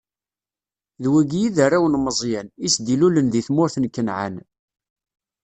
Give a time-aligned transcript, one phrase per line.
[1.01, 4.35] D wigi i d arraw n Meẓyan, i s-d-ilulen di tmurt n Kanɛan.